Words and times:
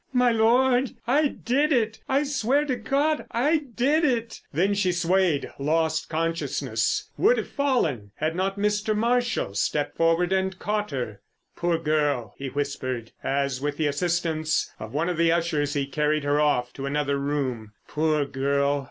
"My 0.13 0.31
Lord, 0.31 0.93
I 1.05 1.27
did 1.27 1.71
it! 1.71 1.99
I 2.09 2.23
swear 2.23 2.65
to 2.65 2.75
God 2.75 3.27
I 3.29 3.57
did 3.57 4.03
it!" 4.03 4.41
Then 4.51 4.73
she 4.73 4.91
swayed, 4.91 5.51
lost 5.59 6.09
consciousness, 6.09 7.11
would 7.19 7.37
have 7.37 7.47
fallen 7.49 8.09
had 8.15 8.35
not 8.35 8.57
Mr. 8.57 8.97
Marshall 8.97 9.53
stepped 9.53 9.95
forward 9.97 10.33
and 10.33 10.57
caught 10.57 10.89
her. 10.89 11.21
"Poor 11.55 11.77
girl!" 11.77 12.33
he 12.39 12.47
whispered, 12.47 13.11
as 13.23 13.61
with 13.61 13.77
the 13.77 13.85
assistance 13.85 14.71
of 14.79 14.91
one 14.91 15.07
of 15.07 15.17
the 15.17 15.31
ushers 15.31 15.75
he 15.75 15.85
carried 15.85 16.23
her 16.23 16.41
off 16.41 16.73
to 16.73 16.87
another 16.87 17.19
room. 17.19 17.73
"Poor 17.87 18.25
girl! 18.25 18.79